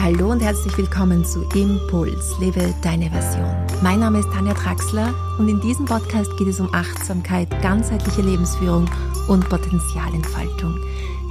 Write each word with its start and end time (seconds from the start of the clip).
Hallo 0.00 0.30
und 0.30 0.40
herzlich 0.40 0.78
willkommen 0.78 1.24
zu 1.24 1.42
Impuls, 1.56 2.38
lebe 2.38 2.72
deine 2.82 3.10
Version. 3.10 3.52
Mein 3.82 3.98
Name 3.98 4.20
ist 4.20 4.30
Tanja 4.32 4.54
Traxler 4.54 5.12
und 5.38 5.48
in 5.48 5.60
diesem 5.60 5.86
Podcast 5.86 6.30
geht 6.36 6.46
es 6.46 6.60
um 6.60 6.72
Achtsamkeit, 6.72 7.50
ganzheitliche 7.62 8.22
Lebensführung 8.22 8.88
und 9.26 9.48
Potenzialentfaltung. 9.48 10.78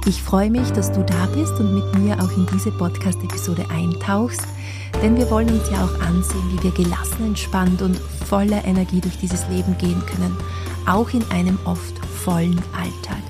Ich 0.04 0.22
freue 0.22 0.50
mich, 0.50 0.70
dass 0.72 0.92
du 0.92 1.02
da 1.02 1.26
bist 1.34 1.58
und 1.58 1.74
mit 1.74 1.98
mir 1.98 2.22
auch 2.22 2.30
in 2.36 2.46
diese 2.52 2.70
Podcast-Episode 2.70 3.64
eintauchst, 3.70 4.42
denn 5.02 5.16
wir 5.16 5.30
wollen 5.30 5.48
uns 5.48 5.70
ja 5.70 5.84
auch 5.86 6.00
ansehen, 6.06 6.44
wie 6.52 6.62
wir 6.64 6.72
gelassen, 6.72 7.24
entspannt 7.24 7.80
und 7.80 7.96
voller 8.28 8.62
Energie 8.66 9.00
durch 9.00 9.16
dieses 9.16 9.48
Leben 9.48 9.78
gehen 9.78 10.02
können, 10.04 10.36
auch 10.86 11.08
in 11.14 11.24
einem 11.30 11.58
oft 11.64 11.98
vollen 12.22 12.60
Alltag. 12.76 13.22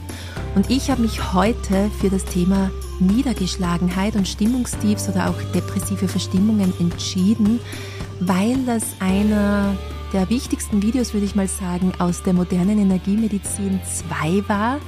Und 0.56 0.68
ich 0.68 0.90
habe 0.90 1.02
mich 1.02 1.32
heute 1.32 1.90
für 2.00 2.10
das 2.10 2.24
Thema 2.24 2.72
Niedergeschlagenheit 3.00 4.16
und 4.16 4.26
Stimmungstiefs 4.26 5.08
oder 5.08 5.30
auch 5.30 5.52
depressive 5.54 6.08
Verstimmungen 6.08 6.72
entschieden, 6.78 7.60
weil 8.20 8.56
das 8.64 8.84
einer 9.00 9.76
der 10.12 10.30
wichtigsten 10.30 10.82
Videos, 10.82 11.12
würde 11.12 11.26
ich 11.26 11.34
mal 11.34 11.48
sagen, 11.48 11.92
aus 11.98 12.22
der 12.22 12.32
modernen 12.32 12.78
Energiemedizin 12.78 13.80
2 13.84 14.48
war. 14.48 14.80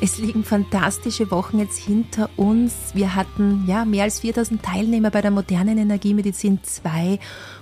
Es 0.00 0.18
liegen 0.18 0.44
fantastische 0.44 1.30
Wochen 1.32 1.58
jetzt 1.58 1.78
hinter 1.78 2.30
uns. 2.36 2.72
Wir 2.94 3.16
hatten 3.16 3.64
ja 3.66 3.84
mehr 3.84 4.04
als 4.04 4.20
4000 4.20 4.62
Teilnehmer 4.62 5.10
bei 5.10 5.22
der 5.22 5.32
modernen 5.32 5.76
Energiemedizin 5.76 6.60
2 6.62 7.18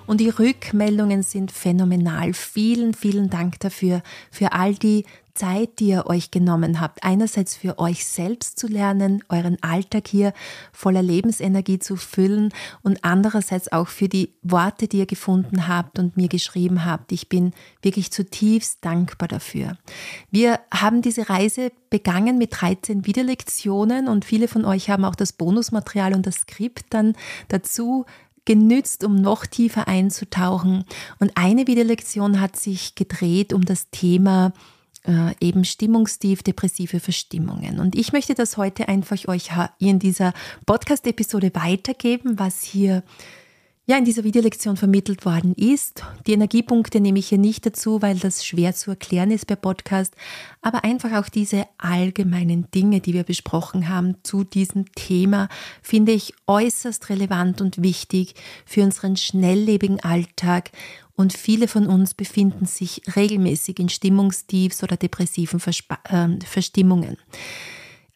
und 0.06 0.20
die 0.20 0.28
Rückmeldungen 0.28 1.22
sind 1.22 1.50
phänomenal. 1.50 2.34
Vielen, 2.34 2.92
vielen 2.92 3.30
Dank 3.30 3.58
dafür, 3.60 4.02
für 4.30 4.52
all 4.52 4.74
die 4.74 5.06
Zeit, 5.36 5.78
die 5.78 5.88
ihr 5.88 6.06
euch 6.06 6.30
genommen 6.30 6.80
habt, 6.80 7.04
einerseits 7.04 7.54
für 7.54 7.78
euch 7.78 8.04
selbst 8.04 8.58
zu 8.58 8.66
lernen, 8.66 9.22
euren 9.28 9.56
Alltag 9.62 10.08
hier 10.08 10.32
voller 10.72 11.02
Lebensenergie 11.02 11.78
zu 11.78 11.96
füllen 11.96 12.52
und 12.82 13.04
andererseits 13.04 13.70
auch 13.70 13.88
für 13.88 14.08
die 14.08 14.32
Worte, 14.42 14.88
die 14.88 14.98
ihr 14.98 15.06
gefunden 15.06 15.68
habt 15.68 15.98
und 15.98 16.16
mir 16.16 16.28
geschrieben 16.28 16.84
habt. 16.84 17.12
Ich 17.12 17.28
bin 17.28 17.52
wirklich 17.82 18.10
zutiefst 18.10 18.84
dankbar 18.84 19.28
dafür. 19.28 19.76
Wir 20.30 20.58
haben 20.72 21.02
diese 21.02 21.28
Reise 21.28 21.70
begangen 21.90 22.38
mit 22.38 22.60
13 22.60 23.06
Videolektionen 23.06 24.08
und 24.08 24.24
viele 24.24 24.48
von 24.48 24.64
euch 24.64 24.90
haben 24.90 25.04
auch 25.04 25.14
das 25.14 25.32
Bonusmaterial 25.32 26.14
und 26.14 26.26
das 26.26 26.36
Skript 26.36 26.86
dann 26.90 27.14
dazu 27.48 28.06
genützt, 28.46 29.04
um 29.04 29.16
noch 29.16 29.44
tiefer 29.44 29.88
einzutauchen. 29.88 30.84
Und 31.18 31.32
eine 31.34 31.66
Videolektion 31.66 32.40
hat 32.40 32.56
sich 32.56 32.94
gedreht 32.94 33.52
um 33.52 33.64
das 33.64 33.90
Thema 33.90 34.52
äh, 35.06 35.34
eben 35.40 35.64
stimmungstief 35.64 36.42
depressive 36.42 37.00
Verstimmungen. 37.00 37.78
Und 37.80 37.96
ich 37.96 38.12
möchte 38.12 38.34
das 38.34 38.56
heute 38.56 38.88
einfach 38.88 39.26
euch 39.28 39.50
in 39.78 39.98
dieser 39.98 40.32
Podcast-Episode 40.66 41.50
weitergeben, 41.54 42.38
was 42.38 42.62
hier 42.62 43.02
ja 43.86 43.96
in 43.96 44.04
dieser 44.04 44.24
Videolektion 44.24 44.76
vermittelt 44.76 45.24
worden 45.24 45.54
ist. 45.54 46.02
Die 46.26 46.32
Energiepunkte 46.32 47.00
nehme 47.00 47.20
ich 47.20 47.28
hier 47.28 47.38
nicht 47.38 47.64
dazu, 47.64 48.02
weil 48.02 48.18
das 48.18 48.44
schwer 48.44 48.74
zu 48.74 48.90
erklären 48.90 49.30
ist 49.30 49.46
bei 49.46 49.54
Podcast, 49.54 50.14
aber 50.60 50.82
einfach 50.84 51.12
auch 51.12 51.28
diese 51.28 51.66
allgemeinen 51.78 52.68
Dinge, 52.72 53.00
die 53.00 53.14
wir 53.14 53.22
besprochen 53.22 53.88
haben 53.88 54.16
zu 54.24 54.42
diesem 54.42 54.92
Thema, 54.94 55.48
finde 55.82 56.12
ich 56.12 56.34
äußerst 56.48 57.08
relevant 57.10 57.60
und 57.60 57.80
wichtig 57.80 58.34
für 58.64 58.82
unseren 58.82 59.16
schnelllebigen 59.16 60.00
Alltag 60.00 60.72
und 61.14 61.32
viele 61.32 61.68
von 61.68 61.86
uns 61.86 62.12
befinden 62.12 62.66
sich 62.66 63.02
regelmäßig 63.16 63.78
in 63.78 63.88
Stimmungstiefs 63.88 64.82
oder 64.82 64.96
depressiven 64.96 65.60
Verspa 65.60 65.98
äh, 66.08 66.44
Verstimmungen. 66.44 67.16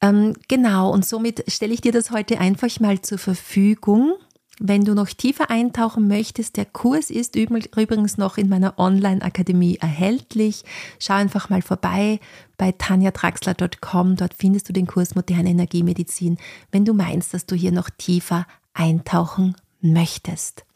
Ähm, 0.02 0.34
genau, 0.48 0.90
und 0.90 1.06
somit 1.06 1.44
stelle 1.50 1.74
ich 1.74 1.80
dir 1.80 1.92
das 1.92 2.10
heute 2.10 2.40
einfach 2.40 2.80
mal 2.80 3.00
zur 3.00 3.18
Verfügung. 3.18 4.14
Wenn 4.62 4.84
du 4.84 4.94
noch 4.94 5.08
tiefer 5.08 5.48
eintauchen 5.48 6.06
möchtest, 6.06 6.58
der 6.58 6.66
Kurs 6.66 7.08
ist 7.08 7.34
übrigens 7.34 8.18
noch 8.18 8.36
in 8.36 8.50
meiner 8.50 8.78
Online-Akademie 8.78 9.78
erhältlich. 9.80 10.64
Schau 10.98 11.14
einfach 11.14 11.48
mal 11.48 11.62
vorbei 11.62 12.20
bei 12.58 12.70
tanjatraxler.com. 12.72 14.16
Dort 14.16 14.34
findest 14.34 14.68
du 14.68 14.74
den 14.74 14.86
Kurs 14.86 15.14
Moderne 15.14 15.48
Energiemedizin, 15.48 16.36
wenn 16.72 16.84
du 16.84 16.92
meinst, 16.92 17.32
dass 17.32 17.46
du 17.46 17.56
hier 17.56 17.72
noch 17.72 17.88
tiefer 17.88 18.46
eintauchen 18.74 19.56
möchtest. 19.80 20.66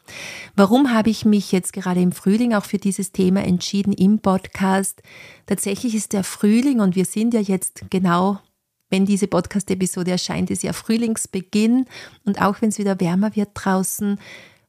Warum 0.55 0.91
habe 0.91 1.11
ich 1.11 1.23
mich 1.23 1.51
jetzt 1.51 1.71
gerade 1.71 2.01
im 2.01 2.11
Frühling 2.11 2.55
auch 2.55 2.65
für 2.65 2.79
dieses 2.79 3.11
Thema 3.11 3.43
entschieden 3.43 3.93
im 3.93 4.17
Podcast? 4.17 5.03
Tatsächlich 5.45 5.93
ist 5.93 6.13
der 6.13 6.23
Frühling 6.23 6.79
und 6.79 6.95
wir 6.95 7.05
sind 7.05 7.35
ja 7.35 7.39
jetzt 7.39 7.85
genau, 7.91 8.39
wenn 8.95 9.05
diese 9.05 9.27
Podcast-Episode 9.27 10.11
erscheint, 10.11 10.49
ist 10.49 10.63
ja 10.63 10.71
Frühlingsbeginn 10.71 11.85
und 12.23 12.41
auch 12.41 12.61
wenn 12.61 12.69
es 12.69 12.77
wieder 12.77 12.97
wärmer 13.01 13.35
wird 13.35 13.49
draußen, 13.53 14.17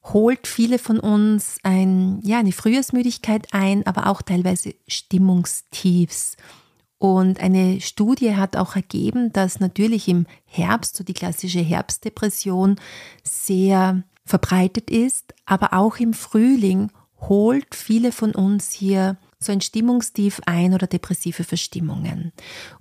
holt 0.02 0.48
viele 0.48 0.80
von 0.80 0.98
uns 0.98 1.58
ein, 1.62 2.18
ja, 2.24 2.40
eine 2.40 2.50
Frühjahrsmüdigkeit 2.50 3.46
ein, 3.52 3.86
aber 3.86 4.08
auch 4.08 4.22
teilweise 4.22 4.74
Stimmungstiefs. 4.88 6.36
Und 6.98 7.38
eine 7.38 7.80
Studie 7.80 8.34
hat 8.34 8.56
auch 8.56 8.74
ergeben, 8.74 9.32
dass 9.32 9.60
natürlich 9.60 10.08
im 10.08 10.26
Herbst, 10.44 10.96
so 10.96 11.04
die 11.04 11.14
klassische 11.14 11.60
Herbstdepression, 11.60 12.80
sehr 13.22 14.02
verbreitet 14.24 14.90
ist, 14.90 15.34
aber 15.44 15.72
auch 15.72 15.98
im 15.98 16.14
Frühling 16.14 16.90
holt 17.20 17.76
viele 17.76 18.10
von 18.10 18.34
uns 18.34 18.72
hier 18.72 19.18
so 19.38 19.52
ein 19.52 19.60
Stimmungstief 19.60 20.40
ein 20.46 20.74
oder 20.74 20.88
depressive 20.88 21.44
Verstimmungen. 21.44 22.32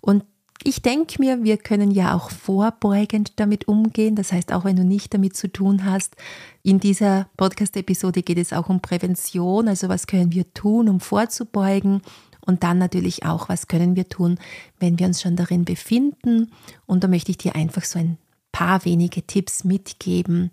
Und 0.02 0.24
ich 0.68 0.82
denke 0.82 1.22
mir, 1.22 1.44
wir 1.44 1.58
können 1.58 1.92
ja 1.92 2.16
auch 2.16 2.32
vorbeugend 2.32 3.40
damit 3.40 3.68
umgehen. 3.68 4.16
Das 4.16 4.32
heißt, 4.32 4.52
auch 4.52 4.66
wenn 4.66 4.76
du 4.76 4.84
nicht 4.84 5.14
damit 5.14 5.38
zu 5.38 5.48
tun 5.48 5.86
hast, 5.86 6.16
in 6.64 6.80
dieser 6.80 7.28
Podcast-Episode 7.38 8.24
geht 8.24 8.40
es 8.40 8.52
auch 8.52 8.68
um 8.68 8.82
Prävention. 8.82 9.68
Also 9.68 9.90
was 9.90 10.08
können 10.08 10.32
wir 10.32 10.52
tun, 10.56 10.90
um 10.90 11.00
vorzubeugen? 11.00 12.02
Und 12.48 12.64
dann 12.64 12.80
natürlich 12.80 13.26
auch, 13.26 13.48
was 13.48 13.68
können 13.68 13.96
wir 13.96 14.10
tun, 14.10 14.40
wenn 14.80 14.98
wir 14.98 15.06
uns 15.06 15.22
schon 15.22 15.36
darin 15.36 15.66
befinden? 15.66 16.52
Und 16.88 17.04
da 17.04 17.08
möchte 17.08 17.30
ich 17.30 17.38
dir 17.38 17.56
einfach 17.56 17.84
so 17.84 18.00
ein 18.00 18.18
paar 18.52 18.86
wenige 18.86 19.22
Tipps 19.22 19.66
mitgeben, 19.66 20.50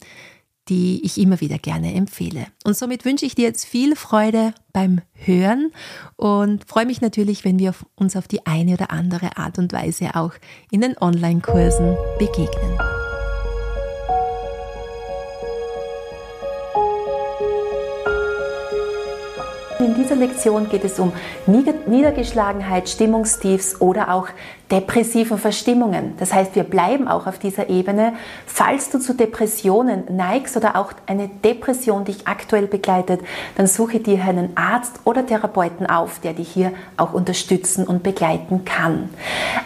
die 0.68 1.04
ich 1.04 1.18
immer 1.18 1.40
wieder 1.40 1.58
gerne 1.58 1.94
empfehle. 1.94 2.46
Und 2.64 2.76
somit 2.76 3.04
wünsche 3.04 3.26
ich 3.26 3.34
dir 3.34 3.44
jetzt 3.44 3.64
viel 3.64 3.96
Freude 3.96 4.54
beim 4.72 5.00
Hören 5.12 5.72
und 6.16 6.68
freue 6.68 6.86
mich 6.86 7.00
natürlich, 7.00 7.44
wenn 7.44 7.58
wir 7.58 7.74
uns 7.96 8.16
auf 8.16 8.28
die 8.28 8.46
eine 8.46 8.74
oder 8.74 8.90
andere 8.90 9.36
Art 9.36 9.58
und 9.58 9.72
Weise 9.72 10.14
auch 10.14 10.32
in 10.70 10.80
den 10.80 10.96
Online-Kursen 10.98 11.96
begegnen. 12.18 12.78
In 19.80 19.96
dieser 19.96 20.14
Lektion 20.14 20.68
geht 20.68 20.84
es 20.84 21.00
um 21.00 21.12
Niedergeschlagenheit, 21.46 22.88
Stimmungstiefs 22.88 23.80
oder 23.80 24.14
auch 24.14 24.28
depressiven 24.70 25.36
Verstimmungen. 25.38 26.14
Das 26.18 26.32
heißt, 26.32 26.54
wir 26.54 26.64
bleiben 26.64 27.06
auch 27.06 27.26
auf 27.26 27.38
dieser 27.38 27.68
Ebene. 27.68 28.14
Falls 28.46 28.90
du 28.90 28.98
zu 28.98 29.14
Depressionen 29.14 30.04
neigst 30.10 30.56
oder 30.56 30.76
auch 30.76 30.92
eine 31.06 31.28
Depression 31.28 32.04
dich 32.04 32.26
aktuell 32.26 32.66
begleitet, 32.66 33.20
dann 33.56 33.66
suche 33.66 34.00
dir 34.00 34.22
einen 34.22 34.56
Arzt 34.56 35.00
oder 35.04 35.26
Therapeuten 35.26 35.86
auf, 35.86 36.20
der 36.20 36.32
dich 36.32 36.48
hier 36.48 36.72
auch 36.96 37.12
unterstützen 37.12 37.86
und 37.86 38.02
begleiten 38.02 38.64
kann. 38.64 39.10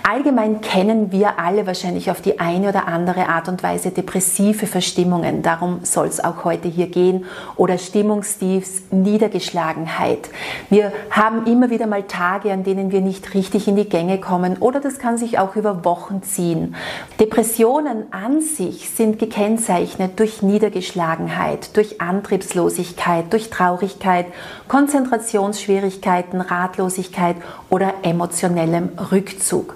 Allgemein 0.02 0.60
kennen 0.60 1.12
wir 1.12 1.38
alle 1.38 1.66
wahrscheinlich 1.66 2.10
auf 2.10 2.20
die 2.20 2.40
eine 2.40 2.70
oder 2.70 2.88
andere 2.88 3.28
Art 3.28 3.48
und 3.48 3.62
Weise 3.62 3.92
depressive 3.92 4.66
Verstimmungen. 4.66 5.42
Darum 5.42 5.80
soll 5.84 6.08
es 6.08 6.22
auch 6.22 6.44
heute 6.44 6.68
hier 6.68 6.88
gehen. 6.88 7.26
Oder 7.56 7.78
Stimmungstiefs, 7.78 8.82
Niedergeschlagenheit. 8.90 10.30
Wir 10.68 10.92
haben 11.10 11.46
immer 11.46 11.70
wieder 11.70 11.86
mal 11.86 12.02
Tage, 12.02 12.52
an 12.52 12.64
denen 12.64 12.90
wir 12.90 13.00
nicht 13.00 13.34
richtig 13.34 13.68
in 13.68 13.76
die 13.76 13.88
Gänge 13.88 14.18
kommen 14.18 14.56
oder 14.58 14.80
das 14.80 14.95
das 14.96 15.02
kann 15.02 15.18
sich 15.18 15.38
auch 15.38 15.56
über 15.56 15.84
Wochen 15.84 16.22
ziehen. 16.22 16.74
Depressionen 17.20 18.10
an 18.12 18.40
sich 18.40 18.88
sind 18.88 19.18
gekennzeichnet 19.18 20.18
durch 20.18 20.40
Niedergeschlagenheit, 20.40 21.76
durch 21.76 22.00
Antriebslosigkeit, 22.00 23.30
durch 23.30 23.50
Traurigkeit, 23.50 24.26
Konzentrationsschwierigkeiten, 24.68 26.40
Ratlosigkeit 26.40 27.36
oder 27.68 27.92
emotionellem 28.04 28.90
Rückzug. 29.12 29.74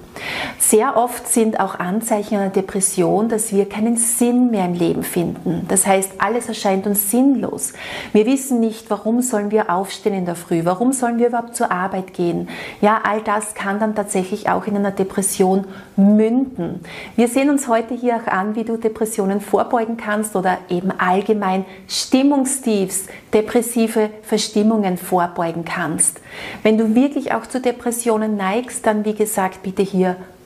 Sehr 0.58 0.96
oft 0.96 1.26
sind 1.26 1.58
auch 1.58 1.78
Anzeichen 1.78 2.36
einer 2.36 2.50
Depression, 2.50 3.28
dass 3.28 3.52
wir 3.52 3.68
keinen 3.68 3.96
Sinn 3.96 4.50
mehr 4.50 4.66
im 4.66 4.74
Leben 4.74 5.02
finden. 5.02 5.64
Das 5.68 5.86
heißt, 5.86 6.12
alles 6.18 6.48
erscheint 6.48 6.86
uns 6.86 7.10
sinnlos. 7.10 7.72
Wir 8.12 8.26
wissen 8.26 8.60
nicht, 8.60 8.90
warum 8.90 9.20
sollen 9.20 9.50
wir 9.50 9.70
aufstehen 9.70 10.14
in 10.14 10.26
der 10.26 10.36
Früh, 10.36 10.64
warum 10.64 10.92
sollen 10.92 11.18
wir 11.18 11.28
überhaupt 11.28 11.56
zur 11.56 11.72
Arbeit 11.72 12.14
gehen. 12.14 12.48
Ja, 12.80 13.00
all 13.04 13.20
das 13.22 13.54
kann 13.54 13.80
dann 13.80 13.94
tatsächlich 13.94 14.48
auch 14.48 14.66
in 14.66 14.76
einer 14.76 14.90
Depression 14.90 15.64
münden. 15.96 16.80
Wir 17.16 17.28
sehen 17.28 17.50
uns 17.50 17.68
heute 17.68 17.94
hier 17.94 18.16
auch 18.16 18.26
an, 18.26 18.54
wie 18.54 18.64
du 18.64 18.76
Depressionen 18.76 19.40
vorbeugen 19.40 19.96
kannst 19.96 20.36
oder 20.36 20.58
eben 20.68 20.92
allgemein 20.98 21.64
Stimmungstiefs, 21.88 23.06
depressive 23.32 24.10
Verstimmungen 24.22 24.96
vorbeugen 24.96 25.64
kannst. 25.64 26.20
Wenn 26.62 26.78
du 26.78 26.94
wirklich 26.94 27.32
auch 27.32 27.46
zu 27.46 27.60
Depressionen 27.60 28.36
neigst, 28.36 28.86
dann 28.86 29.04
wie 29.04 29.14
gesagt, 29.14 29.62
bitte 29.62 29.82
hier 29.82 29.99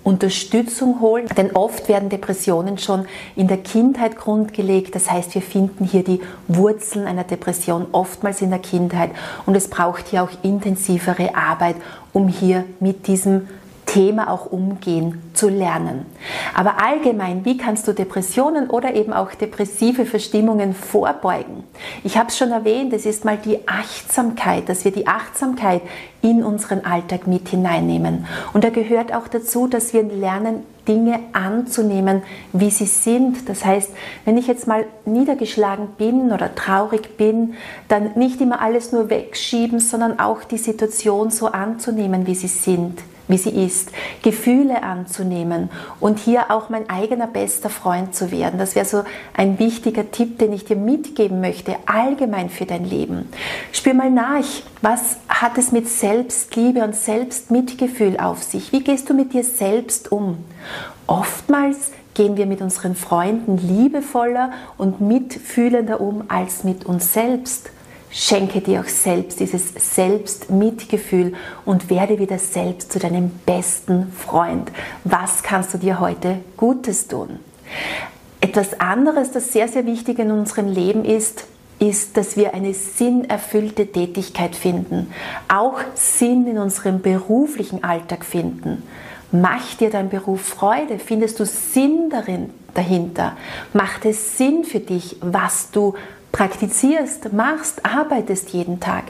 Unterstützung 0.05 1.01
holen, 1.01 1.27
denn 1.37 1.53
oft 1.57 1.89
werden 1.89 2.11
Depressionen 2.11 2.77
schon 2.77 3.07
in 3.37 3.49
der 3.49 3.57
Kindheit 3.57 4.17
grundgelegt. 4.17 4.95
Das 4.95 5.11
heißt, 5.11 5.35
wir 5.35 5.41
finden 5.41 5.87
hier 5.87 6.05
die 6.05 6.21
Wurzeln 6.47 7.07
einer 7.07 7.25
Depression 7.25 7.87
oftmals 7.93 8.43
in 8.43 8.51
der 8.51 8.59
Kindheit 8.59 9.11
und 9.47 9.57
es 9.57 9.69
braucht 9.69 10.09
hier 10.09 10.23
auch 10.23 10.31
intensivere 10.43 11.35
Arbeit, 11.35 11.77
um 12.13 12.29
hier 12.29 12.65
mit 12.81 13.07
diesem 13.07 13.49
Thema 13.95 14.29
auch 14.29 14.47
umgehen 14.47 15.23
zu 15.35 15.49
lernen. 15.49 16.05
Aber 16.53 16.83
allgemein, 16.83 17.45
wie 17.45 17.57
kannst 17.57 17.87
du 17.87 17.93
Depressionen 17.93 18.69
oder 18.69 18.95
eben 18.95 19.13
auch 19.13 19.33
depressive 19.35 20.05
Verstimmungen 20.05 20.75
vorbeugen? 20.75 21.63
Ich 22.03 22.19
habe 22.19 22.29
es 22.29 22.37
schon 22.37 22.51
erwähnt, 22.51 22.93
es 22.93 23.07
ist 23.07 23.25
mal 23.25 23.37
die 23.39 23.69
Achtsamkeit, 23.69 24.69
dass 24.69 24.85
wir 24.85 24.91
die 24.91 25.07
Achtsamkeit 25.07 25.81
in 26.23 26.43
unseren 26.43 26.85
Alltag 26.85 27.29
mit 27.29 27.49
hineinnehmen. 27.51 28.27
Und 28.53 28.65
da 28.65 28.71
gehört 28.71 29.15
auch 29.15 29.29
dazu, 29.29 29.69
dass 29.69 29.93
wir 29.93 30.03
lernen, 30.03 30.65
Dinge 30.89 31.21
anzunehmen, 31.33 32.23
wie 32.53 32.71
sie 32.71 32.87
sind. 32.87 33.49
Das 33.49 33.65
heißt, 33.65 33.91
wenn 34.25 34.37
ich 34.37 34.49
jetzt 34.49 34.67
mal 34.67 34.87
niedergeschlagen 35.05 35.87
bin 35.97 36.33
oder 36.33 36.53
traurig 36.57 37.17
bin, 37.17 37.55
dann 37.87 38.11
nicht 38.17 38.41
immer 38.41 38.61
alles 38.61 38.91
nur 38.91 39.09
wegschieben, 39.09 39.79
sondern 39.79 40.19
auch 40.19 40.43
die 40.43 40.59
Situation 40.59 41.31
so 41.31 41.47
anzunehmen, 41.47 42.27
wie 42.27 42.35
sie 42.35 42.49
sind 42.49 42.99
wie 43.29 43.39
sie 43.39 43.51
ist, 43.51 43.91
Gefühle 44.23 44.83
anzunehmen 44.83 45.71
und 46.01 46.19
hier 46.19 46.51
auch 46.51 46.69
mein 46.69 46.89
eigener 46.91 47.27
bester 47.27 47.71
Freund 47.71 48.15
zu 48.15 48.31
werden. 48.31 48.59
Das 48.59 48.75
wäre 48.75 48.87
so 48.87 49.05
ein 49.35 49.59
wichtiger 49.59 50.11
Tipp, 50.11 50.39
den 50.39 50.53
ich 50.53 50.65
dir 50.65 50.77
mitgeben 50.77 51.41
möchte, 51.41 51.77
allgemein 51.87 52.51
für 52.51 52.67
dein 52.67 52.85
Leben. 52.85 53.29
Spür 53.73 53.95
mal 53.95 54.11
nach, 54.11 54.45
was 54.83 55.17
hat 55.29 55.57
es 55.59 55.73
mit 55.73 55.89
Selbstliebe 55.89 56.83
und 56.83 56.95
Selbstmitgefühl 56.95 58.19
auf 58.19 58.43
sich? 58.43 58.73
Wie 58.73 58.83
gehst 58.83 59.09
du 59.09 59.15
mit 59.15 59.33
dir 59.33 59.45
selbst 59.45 60.13
um? 60.13 60.39
Oftmals 61.07 61.93
gehen 62.15 62.37
wir 62.37 62.47
mit 62.47 62.61
unseren 62.61 62.95
Freunden 62.95 63.59
liebevoller 63.59 64.53
und 64.79 65.01
mitfühlender 65.01 66.01
um 66.01 66.25
als 66.29 66.65
mit 66.65 66.87
uns 66.87 67.13
selbst. 67.13 67.71
Schenke 68.17 68.61
dir 68.61 68.81
auch 68.81 68.89
selbst 68.89 69.41
dieses 69.41 69.73
Selbstmitgefühl 69.77 71.33
und 71.65 71.91
werde 71.91 72.21
wieder 72.21 72.39
selbst 72.39 72.93
zu 72.93 73.01
deinem 73.01 73.29
besten 73.45 74.13
Freund. 74.13 74.71
Was 75.03 75.43
kannst 75.43 75.75
du 75.75 75.79
dir 75.79 75.99
heute 75.99 76.39
Gutes 76.57 77.09
tun? 77.09 77.41
Etwas 78.41 78.79
anderes, 78.79 79.33
das 79.33 79.53
sehr, 79.53 79.67
sehr 79.67 79.85
wichtig 79.85 80.21
in 80.21 80.31
unserem 80.31 80.69
Leben 80.69 81.05
ist, 81.05 81.47
ist, 81.81 82.17
dass 82.17 82.37
wir 82.37 82.55
eine 82.55 82.73
sinnerfüllte 82.73 83.89
Tätigkeit 83.89 84.55
finden, 84.55 85.11
auch 85.49 85.81
Sinn 85.97 86.47
in 86.47 86.59
unserem 86.59 87.03
beruflichen 87.03 87.83
Alltag 87.83 88.25
finden. 88.25 88.85
Macht 89.33 89.81
dir 89.81 89.91
dein 89.91 90.09
Beruf 90.09 90.41
Freude? 90.41 91.01
Findest 91.01 91.41
du 91.41 91.47
Sinn 91.47 92.11
darin, 92.11 92.51
dahinter? 92.75 93.37
Macht 93.73 94.05
es 94.05 94.39
Sinn 94.39 94.63
für 94.63 94.79
dich, 94.79 95.17
was 95.21 95.73
du 95.73 95.95
praktizierst, 96.35 97.33
machst, 97.33 97.87
arbeitest 97.87 98.51
jeden 98.51 98.81
Tag, 98.81 99.05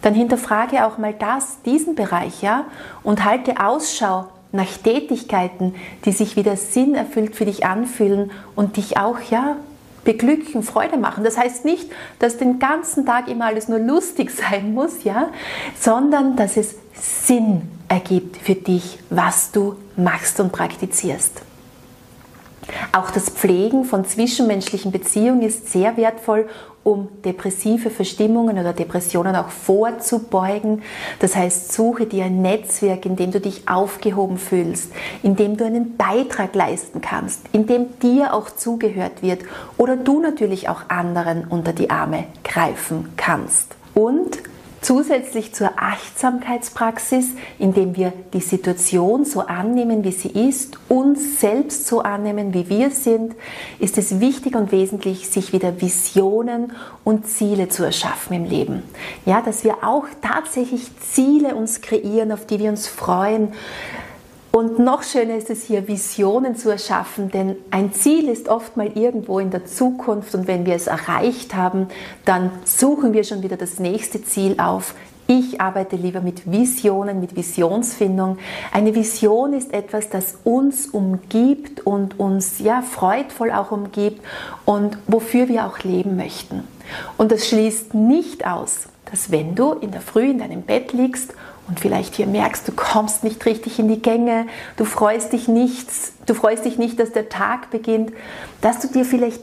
dann 0.00 0.14
hinterfrage 0.14 0.86
auch 0.86 0.96
mal 0.96 1.12
das, 1.12 1.60
diesen 1.66 1.96
Bereich, 1.96 2.40
ja, 2.40 2.66
und 3.02 3.24
halte 3.24 3.58
Ausschau 3.58 4.26
nach 4.52 4.68
Tätigkeiten, 4.84 5.74
die 6.04 6.12
sich 6.12 6.36
wieder 6.36 6.56
sinnerfüllt 6.56 7.34
für 7.34 7.46
dich 7.46 7.66
anfühlen 7.66 8.30
und 8.54 8.76
dich 8.76 8.96
auch, 8.96 9.18
ja, 9.28 9.56
beglücken, 10.04 10.62
Freude 10.62 10.98
machen. 10.98 11.24
Das 11.24 11.36
heißt 11.36 11.64
nicht, 11.64 11.90
dass 12.20 12.36
den 12.36 12.60
ganzen 12.60 13.06
Tag 13.06 13.26
immer 13.26 13.46
alles 13.46 13.68
nur 13.68 13.80
lustig 13.80 14.30
sein 14.50 14.72
muss, 14.72 15.02
ja, 15.02 15.30
sondern 15.80 16.36
dass 16.36 16.56
es 16.56 16.76
Sinn 16.94 17.62
ergibt 17.88 18.36
für 18.36 18.54
dich, 18.54 19.00
was 19.10 19.50
du 19.50 19.74
machst 19.96 20.38
und 20.38 20.52
praktizierst. 20.52 21.42
Auch 22.92 23.10
das 23.10 23.30
Pflegen 23.30 23.84
von 23.84 24.04
zwischenmenschlichen 24.04 24.92
Beziehungen 24.92 25.42
ist 25.42 25.70
sehr 25.70 25.96
wertvoll, 25.96 26.48
um 26.84 27.08
depressive 27.24 27.90
Verstimmungen 27.90 28.58
oder 28.58 28.72
Depressionen 28.72 29.36
auch 29.36 29.50
vorzubeugen. 29.50 30.82
Das 31.20 31.36
heißt, 31.36 31.72
suche 31.72 32.06
dir 32.06 32.24
ein 32.24 32.42
Netzwerk, 32.42 33.06
in 33.06 33.16
dem 33.16 33.30
du 33.30 33.40
dich 33.40 33.68
aufgehoben 33.68 34.36
fühlst, 34.36 34.92
in 35.22 35.36
dem 35.36 35.56
du 35.56 35.64
einen 35.64 35.96
Beitrag 35.96 36.54
leisten 36.54 37.00
kannst, 37.00 37.42
in 37.52 37.66
dem 37.66 37.98
dir 38.00 38.34
auch 38.34 38.50
zugehört 38.50 39.22
wird 39.22 39.42
oder 39.76 39.96
du 39.96 40.20
natürlich 40.20 40.68
auch 40.68 40.88
anderen 40.88 41.44
unter 41.44 41.72
die 41.72 41.90
Arme 41.90 42.24
greifen 42.42 43.10
kannst. 43.16 43.76
Und 43.94 44.38
Zusätzlich 44.82 45.54
zur 45.54 45.70
Achtsamkeitspraxis, 45.76 47.28
indem 47.60 47.94
wir 47.94 48.12
die 48.34 48.40
Situation 48.40 49.24
so 49.24 49.40
annehmen, 49.40 50.02
wie 50.02 50.10
sie 50.10 50.28
ist, 50.28 50.76
uns 50.88 51.40
selbst 51.40 51.86
so 51.86 52.00
annehmen, 52.00 52.52
wie 52.52 52.68
wir 52.68 52.90
sind, 52.90 53.36
ist 53.78 53.96
es 53.96 54.18
wichtig 54.18 54.56
und 54.56 54.72
wesentlich, 54.72 55.28
sich 55.28 55.52
wieder 55.52 55.80
Visionen 55.80 56.72
und 57.04 57.28
Ziele 57.28 57.68
zu 57.68 57.84
erschaffen 57.84 58.34
im 58.34 58.44
Leben. 58.44 58.82
Ja, 59.24 59.40
dass 59.40 59.62
wir 59.62 59.84
auch 59.84 60.06
tatsächlich 60.20 60.90
Ziele 60.98 61.54
uns 61.54 61.80
kreieren, 61.80 62.32
auf 62.32 62.44
die 62.44 62.58
wir 62.58 62.70
uns 62.70 62.88
freuen, 62.88 63.52
und 64.52 64.78
noch 64.78 65.02
schöner 65.02 65.36
ist 65.36 65.48
es 65.48 65.64
hier, 65.64 65.88
Visionen 65.88 66.56
zu 66.56 66.68
erschaffen, 66.68 67.30
denn 67.30 67.56
ein 67.70 67.92
Ziel 67.94 68.28
ist 68.28 68.48
oft 68.48 68.76
mal 68.76 68.92
irgendwo 68.94 69.38
in 69.38 69.50
der 69.50 69.64
Zukunft 69.64 70.34
und 70.34 70.46
wenn 70.46 70.66
wir 70.66 70.74
es 70.74 70.86
erreicht 70.86 71.54
haben, 71.54 71.88
dann 72.26 72.50
suchen 72.64 73.14
wir 73.14 73.24
schon 73.24 73.42
wieder 73.42 73.56
das 73.56 73.78
nächste 73.78 74.22
Ziel 74.22 74.60
auf. 74.60 74.94
Ich 75.26 75.58
arbeite 75.60 75.96
lieber 75.96 76.20
mit 76.20 76.50
Visionen, 76.50 77.18
mit 77.18 77.34
Visionsfindung. 77.34 78.36
Eine 78.72 78.94
Vision 78.94 79.54
ist 79.54 79.72
etwas, 79.72 80.10
das 80.10 80.36
uns 80.44 80.86
umgibt 80.86 81.86
und 81.86 82.20
uns 82.20 82.58
ja 82.58 82.82
freudvoll 82.82 83.52
auch 83.52 83.70
umgibt 83.70 84.20
und 84.66 84.98
wofür 85.06 85.48
wir 85.48 85.66
auch 85.66 85.78
leben 85.78 86.16
möchten. 86.16 86.64
Und 87.16 87.32
das 87.32 87.46
schließt 87.46 87.94
nicht 87.94 88.46
aus, 88.46 88.88
dass 89.10 89.30
wenn 89.30 89.54
du 89.54 89.72
in 89.72 89.92
der 89.92 90.02
Früh 90.02 90.30
in 90.30 90.40
deinem 90.40 90.62
Bett 90.62 90.92
liegst 90.92 91.32
und 91.68 91.80
vielleicht 91.80 92.16
hier 92.16 92.26
merkst, 92.26 92.66
du 92.66 92.72
kommst 92.72 93.24
nicht 93.24 93.44
richtig 93.46 93.78
in 93.78 93.88
die 93.88 94.02
Gänge, 94.02 94.46
du 94.76 94.84
freust 94.84 95.32
dich 95.32 95.48
nichts, 95.48 96.12
du 96.26 96.34
freust 96.34 96.64
dich 96.64 96.78
nicht, 96.78 96.98
dass 96.98 97.12
der 97.12 97.28
Tag 97.28 97.70
beginnt, 97.70 98.12
dass 98.60 98.80
du 98.80 98.88
dir 98.88 99.04
vielleicht 99.04 99.42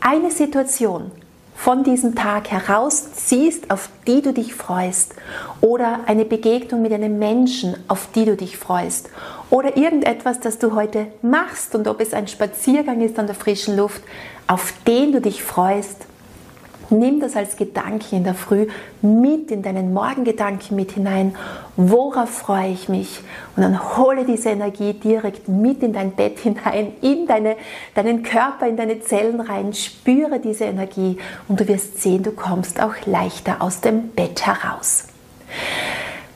eine 0.00 0.30
Situation 0.30 1.10
von 1.54 1.84
diesem 1.84 2.14
Tag 2.14 2.50
herausziehst, 2.50 3.70
auf 3.70 3.90
die 4.06 4.22
du 4.22 4.32
dich 4.32 4.54
freust, 4.54 5.14
oder 5.60 6.00
eine 6.06 6.24
Begegnung 6.24 6.80
mit 6.80 6.92
einem 6.92 7.18
Menschen, 7.18 7.76
auf 7.86 8.08
die 8.14 8.24
du 8.24 8.34
dich 8.34 8.56
freust, 8.56 9.10
oder 9.50 9.76
irgendetwas, 9.76 10.40
das 10.40 10.58
du 10.58 10.74
heute 10.74 11.08
machst 11.20 11.74
und 11.74 11.86
ob 11.86 12.00
es 12.00 12.14
ein 12.14 12.28
Spaziergang 12.28 13.02
ist 13.02 13.18
an 13.18 13.26
der 13.26 13.34
frischen 13.34 13.76
Luft, 13.76 14.02
auf 14.46 14.72
den 14.86 15.12
du 15.12 15.20
dich 15.20 15.42
freust 15.42 16.06
Nimm 16.90 17.20
das 17.20 17.36
als 17.36 17.56
Gedanke 17.56 18.16
in 18.16 18.24
der 18.24 18.34
Früh 18.34 18.66
mit 19.00 19.50
in 19.50 19.62
deinen 19.62 19.92
Morgengedanken 19.92 20.76
mit 20.76 20.92
hinein. 20.92 21.36
Worauf 21.76 22.28
freue 22.30 22.72
ich 22.72 22.88
mich? 22.88 23.20
Und 23.54 23.62
dann 23.62 23.96
hole 23.96 24.24
diese 24.24 24.50
Energie 24.50 24.92
direkt 24.92 25.48
mit 25.48 25.82
in 25.82 25.92
dein 25.92 26.12
Bett 26.12 26.40
hinein, 26.40 26.92
in 27.00 27.26
deine, 27.28 27.56
deinen 27.94 28.24
Körper, 28.24 28.66
in 28.66 28.76
deine 28.76 29.00
Zellen 29.00 29.40
rein. 29.40 29.72
Spüre 29.72 30.40
diese 30.40 30.64
Energie 30.64 31.18
und 31.46 31.60
du 31.60 31.68
wirst 31.68 32.02
sehen, 32.02 32.24
du 32.24 32.32
kommst 32.32 32.82
auch 32.82 32.94
leichter 33.06 33.62
aus 33.62 33.80
dem 33.80 34.08
Bett 34.08 34.44
heraus. 34.44 35.04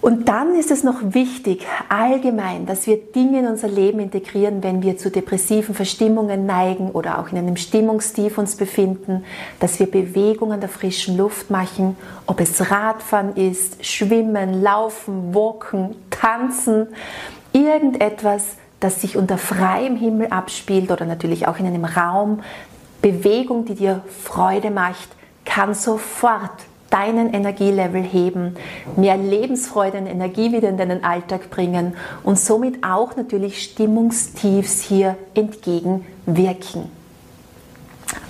Und 0.05 0.29
dann 0.29 0.55
ist 0.55 0.71
es 0.71 0.85
noch 0.85 0.99
wichtig, 1.01 1.67
allgemein, 1.89 2.67
dass 2.67 2.87
wir 2.87 2.99
Dinge 2.99 3.39
in 3.39 3.47
unser 3.47 3.69
Leben 3.69 4.01
integrieren, 4.01 4.63
wenn 4.63 4.83
wir 4.83 4.99
zu 4.99 5.11
depressiven 5.11 5.75
Verstimmungen 5.75 6.45
neigen 6.45 6.91
oder 6.91 7.19
auch 7.19 7.33
in 7.33 7.39
einem 7.39 7.57
Stimmungstief 7.57 8.37
uns 8.37 8.55
befinden, 8.55 9.25
dass 9.61 9.79
wir 9.79 9.91
Bewegung 9.91 10.53
an 10.53 10.61
der 10.61 10.69
frischen 10.69 11.17
Luft 11.17 11.49
machen, 11.49 11.97
ob 12.27 12.41
es 12.41 12.71
Radfahren 12.71 13.35
ist, 13.35 13.83
Schwimmen, 13.83 14.63
Laufen, 14.63 15.35
Walken, 15.35 15.97
Tanzen, 16.11 16.89
irgendetwas, 17.55 18.57
das 18.81 19.01
sich 19.01 19.17
unter 19.17 19.39
freiem 19.39 19.97
Himmel 19.97 20.27
abspielt 20.27 20.91
oder 20.91 21.07
natürlich 21.07 21.49
auch 21.49 21.59
in 21.59 21.65
einem 21.65 21.87
Raum. 21.87 22.41
Bewegung, 23.01 23.65
die 23.65 23.75
dir 23.75 24.03
Freude 24.23 24.71
macht, 24.71 25.09
kann 25.47 25.73
sofort 25.73 26.51
deinen 26.95 27.35
Energielevel 27.35 28.03
heben, 28.03 28.55
mehr 28.95 29.17
Lebensfreude 29.17 29.99
und 29.99 30.07
Energie 30.07 30.53
wieder 30.53 30.69
in 30.69 30.77
deinen 30.77 31.03
Alltag 31.03 31.51
bringen 31.51 31.97
und 32.23 32.39
somit 32.39 32.85
auch 32.85 33.17
natürlich 33.17 33.61
Stimmungstiefs 33.63 34.81
hier 34.81 35.17
entgegenwirken. 35.35 36.89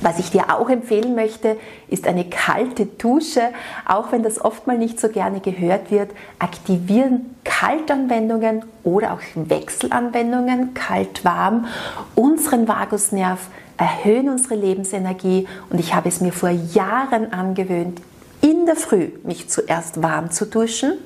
Was 0.00 0.18
ich 0.18 0.30
dir 0.30 0.54
auch 0.54 0.70
empfehlen 0.70 1.14
möchte, 1.14 1.58
ist 1.88 2.06
eine 2.06 2.24
kalte 2.24 2.86
Dusche. 2.86 3.42
Auch 3.86 4.12
wenn 4.12 4.22
das 4.22 4.40
oft 4.40 4.66
mal 4.66 4.78
nicht 4.78 4.98
so 4.98 5.08
gerne 5.08 5.40
gehört 5.40 5.90
wird, 5.90 6.10
aktivieren 6.38 7.36
Kaltanwendungen 7.44 8.64
oder 8.82 9.12
auch 9.12 9.20
Wechselanwendungen, 9.34 10.72
kalt-warm, 10.72 11.66
unseren 12.14 12.66
Vagusnerv, 12.66 13.48
erhöhen 13.76 14.30
unsere 14.30 14.54
Lebensenergie 14.54 15.48
und 15.68 15.80
ich 15.80 15.94
habe 15.94 16.08
es 16.08 16.20
mir 16.20 16.32
vor 16.32 16.50
Jahren 16.50 17.32
angewöhnt, 17.32 18.00
in 18.44 18.66
der 18.66 18.76
Früh 18.76 19.08
mich 19.22 19.48
zuerst 19.48 20.02
warm 20.02 20.30
zu 20.30 20.44
duschen 20.44 20.98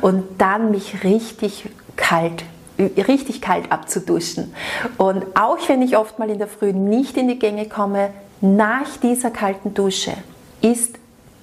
und 0.00 0.24
dann 0.38 0.70
mich 0.70 1.02
richtig 1.02 1.68
kalt 1.96 2.44
richtig 2.78 3.40
kalt 3.40 3.72
abzuduschen. 3.72 4.54
Und 4.98 5.24
auch 5.34 5.56
wenn 5.66 5.80
ich 5.80 5.96
oft 5.96 6.18
mal 6.18 6.28
in 6.28 6.36
der 6.38 6.46
Früh 6.46 6.74
nicht 6.74 7.16
in 7.16 7.26
die 7.26 7.38
Gänge 7.38 7.70
komme, 7.70 8.10
nach 8.42 8.98
dieser 9.02 9.30
kalten 9.30 9.72
Dusche 9.72 10.12
ist 10.60 10.98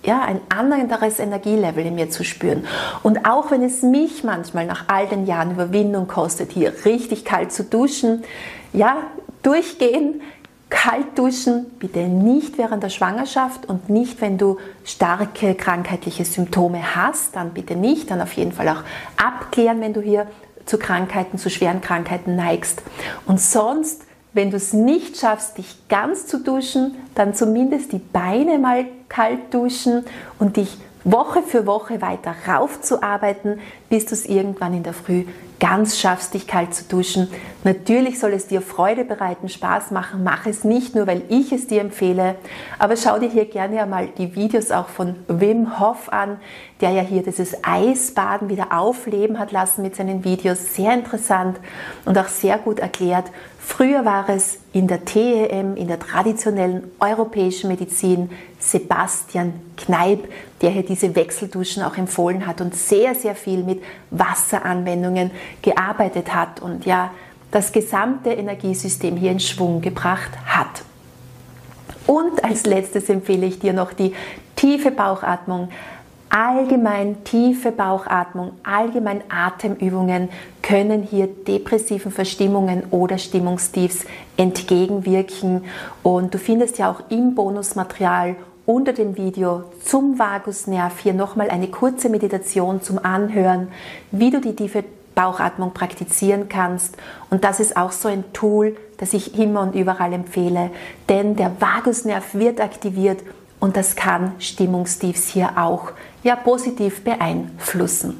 ja, 0.05 0.21
ein 0.21 0.41
anderes 0.50 1.19
Energielevel 1.19 1.85
in 1.85 1.95
mir 1.95 2.09
zu 2.09 2.23
spüren. 2.23 2.67
Und 3.03 3.25
auch 3.25 3.51
wenn 3.51 3.63
es 3.63 3.81
mich 3.83 4.23
manchmal 4.23 4.65
nach 4.65 4.85
all 4.88 5.07
den 5.07 5.25
Jahren 5.25 5.51
Überwindung 5.51 6.07
kostet, 6.07 6.51
hier 6.51 6.73
richtig 6.85 7.23
kalt 7.23 7.53
zu 7.53 7.63
duschen, 7.63 8.23
ja, 8.73 8.97
durchgehen, 9.43 10.21
kalt 10.74 11.20
duschen, 11.20 11.68
bitte 11.77 12.00
nicht 12.00 12.58
während 12.58 12.82
der 12.82 12.89
Schwangerschaft 12.89 13.68
und 13.68 13.89
nicht, 13.89 14.22
wenn 14.22 14.39
du 14.39 14.58
starke 14.84 15.53
krankheitliche 15.53 16.25
Symptome 16.25 16.96
hast, 16.96 17.36
dann 17.36 17.51
bitte 17.51 17.75
nicht, 17.75 18.10
dann 18.10 18.20
auf 18.20 18.34
jeden 18.34 18.51
Fall 18.51 18.68
auch 18.70 18.84
abklären, 19.15 19.82
wenn 19.82 19.94
du 19.94 20.01
hier 20.01 20.25
zu 20.65 20.80
Krankheiten, 20.80 21.38
zu 21.38 21.51
schweren 21.51 21.80
Krankheiten 21.82 22.36
neigst. 22.36 22.82
Und 23.27 23.39
sonst 23.39 24.01
wenn 24.34 24.50
du 24.50 24.58
es 24.58 24.74
nicht 24.74 25.18
schaffst, 25.18 25.60
dich 25.60 25.88
ganz 25.89 26.25
zu 26.25 26.39
duschen, 26.39 26.96
dann 27.13 27.36
zumindest 27.36 27.92
die 27.92 28.00
Beine 28.00 28.58
mal 28.58 28.86
kalt 29.08 29.53
duschen 29.53 30.03
und 30.39 30.58
dich 30.58 30.75
Woche 31.03 31.44
für 31.44 31.68
Woche 31.68 32.01
weiter 32.01 32.34
raufzuarbeiten, 32.48 33.60
bis 33.93 34.07
du 34.07 34.15
es 34.15 34.25
irgendwann 34.25 34.73
in 34.73 34.81
der 34.81 34.93
Früh 34.93 35.23
ganz 35.59 36.00
schaffst, 36.00 36.33
dich 36.33 36.47
kalt 36.47 36.73
zu 36.73 36.83
duschen. 36.85 37.27
Natürlich 37.63 38.19
soll 38.19 38.33
es 38.33 38.47
dir 38.47 38.59
Freude 38.59 39.05
bereiten, 39.05 39.50
Spaß 39.50 39.91
machen. 39.91 40.23
Mach 40.23 40.47
es 40.47 40.63
nicht 40.63 40.95
nur, 40.95 41.05
weil 41.05 41.21
ich 41.29 41.51
es 41.51 41.67
dir 41.67 41.81
empfehle, 41.81 42.33
aber 42.79 42.97
schau 42.97 43.19
dir 43.19 43.29
hier 43.29 43.45
gerne 43.45 43.83
einmal 43.83 44.07
die 44.17 44.35
Videos 44.35 44.71
auch 44.71 44.88
von 44.88 45.15
Wim 45.27 45.79
Hof 45.79 46.12
an, 46.12 46.39
der 46.81 46.89
ja 46.89 47.01
hier 47.03 47.21
dieses 47.21 47.63
Eisbaden 47.63 48.50
wieder 48.50 48.77
aufleben 48.77 49.38
hat 49.38 49.51
lassen 49.51 49.83
mit 49.83 49.95
seinen 49.95 50.23
Videos. 50.23 50.73
Sehr 50.73 50.91
interessant 50.91 51.59
und 52.03 52.17
auch 52.17 52.29
sehr 52.29 52.57
gut 52.57 52.79
erklärt. 52.79 53.25
Früher 53.65 54.03
war 54.03 54.27
es 54.27 54.57
in 54.73 54.88
der 54.88 55.05
TEM, 55.05 55.77
in 55.77 55.88
der 55.88 56.00
traditionellen 56.00 56.91
europäischen 57.00 57.69
Medizin, 57.69 58.29
Sebastian 58.59 59.53
Kneip, 59.77 60.27
der 60.62 60.71
hier 60.71 60.83
diese 60.83 61.15
Wechselduschen 61.15 61.83
auch 61.83 61.97
empfohlen 61.97 62.47
hat 62.47 62.59
und 62.59 62.75
sehr, 62.75 63.13
sehr 63.15 63.35
viel 63.35 63.63
mit 63.63 63.81
Wasseranwendungen 64.11 65.31
gearbeitet 65.61 66.33
hat 66.33 66.61
und 66.61 66.85
ja 66.85 67.11
das 67.51 67.71
gesamte 67.71 68.31
Energiesystem 68.31 69.15
hier 69.15 69.31
in 69.31 69.39
Schwung 69.39 69.81
gebracht 69.81 70.31
hat. 70.45 70.83
Und 72.07 72.43
als 72.43 72.65
letztes 72.65 73.09
empfehle 73.09 73.45
ich 73.45 73.59
dir 73.59 73.73
noch 73.73 73.93
die 73.93 74.13
tiefe 74.55 74.91
Bauchatmung 74.91 75.69
allgemein 76.33 77.23
tiefe 77.23 77.71
Bauchatmung, 77.71 78.53
allgemein 78.63 79.21
Atemübungen 79.29 80.29
können 80.63 81.03
hier 81.03 81.27
depressiven 81.27 82.11
Verstimmungen 82.11 82.85
oder 82.89 83.19
Stimmungstiefs 83.19 84.05
entgegenwirken. 84.35 85.65
Und 86.01 86.33
du 86.33 86.39
findest 86.39 86.79
ja 86.79 86.89
auch 86.89 87.03
im 87.09 87.35
Bonusmaterial 87.35 88.35
unter 88.65 88.93
dem 88.93 89.17
Video 89.17 89.65
zum 89.84 90.17
Vagusnerv 90.17 91.00
hier 91.00 91.13
nochmal 91.13 91.50
eine 91.50 91.67
kurze 91.67 92.10
Meditation 92.10 92.82
zum 92.82 93.03
Anhören, 93.03 93.67
wie 94.12 94.32
du 94.32 94.39
die 94.39 94.55
tiefe 94.55 94.84
Bauchatmung 95.15 95.74
praktizieren 95.74 96.50
kannst. 96.50 96.98
Und 97.29 97.43
das 97.43 97.60
ist 97.60 97.77
auch 97.77 97.91
so 97.91 98.08
ein 98.08 98.24
Tool, 98.34 98.77
das 98.98 99.13
ich 99.13 99.38
immer 99.38 99.62
und 99.62 99.75
überall 99.75 100.13
empfehle, 100.13 100.72
denn 101.10 101.36
der 101.36 101.51
Vagusnerv 101.60 102.34
wird 102.34 102.62
aktiviert 102.62 103.22
und 103.60 103.77
das 103.77 103.96
kann 103.96 104.34
Stimmungstiefs 104.39 105.27
hier 105.27 105.51
auch 105.58 105.91
ja, 106.24 106.36
positiv 106.36 107.03
beeinflussen. 107.03 108.20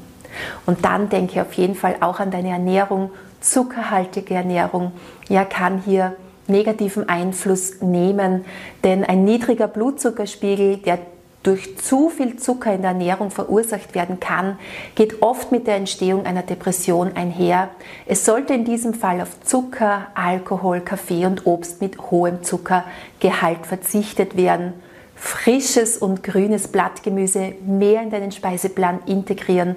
Und 0.66 0.84
dann 0.84 1.08
denke 1.08 1.42
auf 1.42 1.52
jeden 1.54 1.74
Fall 1.74 1.96
auch 2.00 2.18
an 2.18 2.30
deine 2.30 2.50
Ernährung. 2.50 3.10
Zuckerhaltige 3.40 4.34
Ernährung 4.34 4.92
ja, 5.28 5.44
kann 5.44 5.82
hier 5.84 6.16
negativen 6.46 7.08
Einfluss 7.08 7.80
nehmen, 7.80 8.44
denn 8.82 9.04
ein 9.04 9.24
niedriger 9.24 9.68
Blutzuckerspiegel, 9.68 10.78
der 10.78 10.98
durch 11.42 11.76
zu 11.76 12.08
viel 12.08 12.36
Zucker 12.36 12.74
in 12.74 12.80
der 12.80 12.92
Ernährung 12.92 13.30
verursacht 13.30 13.94
werden 13.94 14.18
kann, 14.18 14.58
geht 14.94 15.20
oft 15.22 15.52
mit 15.52 15.66
der 15.66 15.76
Entstehung 15.76 16.24
einer 16.24 16.42
Depression 16.42 17.12
einher. 17.16 17.68
Es 18.06 18.24
sollte 18.24 18.54
in 18.54 18.64
diesem 18.64 18.94
Fall 18.94 19.20
auf 19.20 19.40
Zucker, 19.42 20.06
Alkohol, 20.14 20.80
Kaffee 20.80 21.26
und 21.26 21.46
Obst 21.46 21.82
mit 21.82 22.10
hohem 22.10 22.42
Zuckergehalt 22.42 23.66
verzichtet 23.66 24.36
werden 24.36 24.72
frisches 25.16 25.96
und 25.96 26.22
grünes 26.22 26.68
Blattgemüse 26.68 27.54
mehr 27.64 28.02
in 28.02 28.10
deinen 28.10 28.32
Speiseplan 28.32 29.00
integrieren 29.06 29.76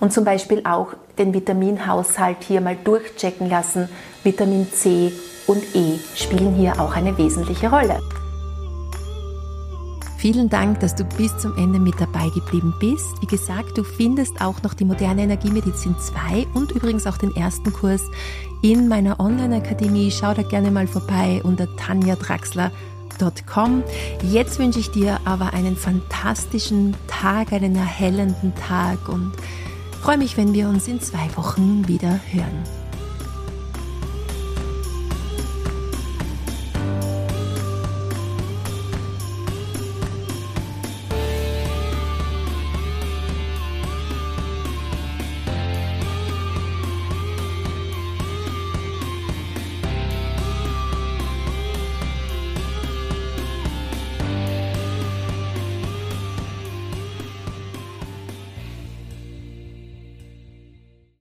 und 0.00 0.12
zum 0.12 0.24
Beispiel 0.24 0.62
auch 0.64 0.94
den 1.18 1.34
Vitaminhaushalt 1.34 2.38
hier 2.42 2.60
mal 2.60 2.76
durchchecken 2.82 3.48
lassen. 3.48 3.88
Vitamin 4.24 4.66
C 4.72 5.12
und 5.48 5.64
E 5.74 5.98
spielen 6.14 6.54
hier 6.54 6.80
auch 6.80 6.94
eine 6.94 7.18
wesentliche 7.18 7.68
Rolle. 7.68 8.00
Vielen 10.18 10.48
Dank, 10.48 10.78
dass 10.80 10.94
du 10.94 11.04
bis 11.04 11.36
zum 11.38 11.56
Ende 11.56 11.80
mit 11.80 12.00
dabei 12.00 12.28
geblieben 12.30 12.74
bist. 12.78 13.20
Wie 13.20 13.26
gesagt, 13.26 13.76
du 13.76 13.82
findest 13.82 14.40
auch 14.40 14.62
noch 14.62 14.74
die 14.74 14.84
moderne 14.84 15.22
Energiemedizin 15.22 15.96
2 15.98 16.46
und 16.54 16.70
übrigens 16.70 17.06
auch 17.06 17.18
den 17.18 17.34
ersten 17.34 17.72
Kurs 17.72 18.02
in 18.62 18.88
meiner 18.88 19.18
Online-Akademie. 19.18 20.10
Schau 20.10 20.34
da 20.34 20.42
gerne 20.42 20.70
mal 20.70 20.86
vorbei 20.86 21.40
unter 21.44 21.74
Tanja 21.76 22.14
Draxler 22.14 22.70
www.yoga-vidya.com. 23.18 23.82
Jetzt 24.22 24.58
wünsche 24.58 24.78
ich 24.78 24.90
dir 24.90 25.20
aber 25.24 25.52
einen 25.52 25.76
fantastischen 25.76 26.94
Tag, 27.06 27.52
einen 27.52 27.76
erhellenden 27.76 28.54
Tag 28.54 29.08
und 29.08 29.32
freue 30.00 30.18
mich, 30.18 30.36
wenn 30.36 30.54
wir 30.54 30.68
uns 30.68 30.88
in 30.88 31.00
zwei 31.00 31.28
Wochen 31.36 31.86
wieder 31.88 32.20
hören. 32.30 32.77